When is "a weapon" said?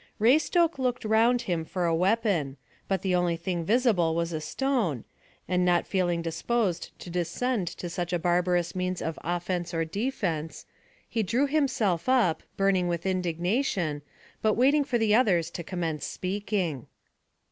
1.85-2.57